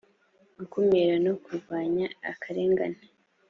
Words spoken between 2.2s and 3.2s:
akarengane